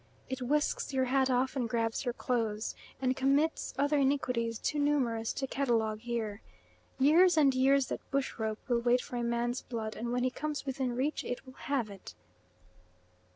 It 0.29 0.41
whisks 0.41 0.93
your 0.95 1.05
hat 1.05 1.29
off 1.29 1.55
and 1.55 1.69
grabs 1.69 2.05
your 2.05 2.13
clothes, 2.15 2.73
and 2.99 3.15
commits 3.15 3.71
other 3.77 3.99
iniquities 3.99 4.57
too 4.57 4.79
numerous 4.79 5.31
to 5.33 5.45
catalogue 5.45 5.99
here. 5.99 6.41
Years 6.97 7.37
and 7.37 7.53
years 7.53 7.85
that 7.89 8.09
bush 8.09 8.39
rope 8.39 8.67
will 8.67 8.81
wait 8.81 9.01
for 9.01 9.17
a 9.17 9.23
man's 9.23 9.61
blood, 9.61 9.95
and 9.95 10.11
when 10.11 10.23
he 10.23 10.31
comes 10.31 10.65
within 10.65 10.95
reach 10.95 11.23
it 11.23 11.45
will 11.45 11.53
have 11.53 11.91
it. 11.91 12.15